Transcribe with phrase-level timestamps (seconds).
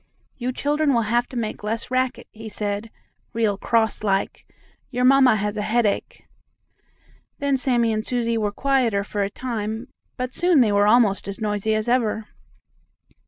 [0.35, 2.89] "You children will have to make less racket," he said,
[3.33, 4.47] real cross like.
[4.89, 6.25] "Your mamma has a headache."
[7.37, 11.39] Then Sammie and Susie were quieter for a time, but soon they were almost as
[11.39, 12.25] noisy as ever.